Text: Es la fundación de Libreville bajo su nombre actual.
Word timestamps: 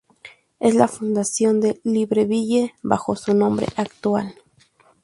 Es 0.59 0.73
la 0.73 0.87
fundación 0.87 1.61
de 1.61 1.79
Libreville 1.83 2.73
bajo 2.81 3.15
su 3.15 3.35
nombre 3.35 3.67
actual. 3.75 4.33